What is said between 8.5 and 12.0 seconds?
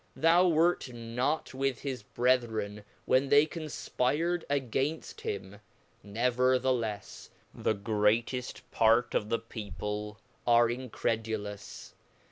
part of the people are incre dulous.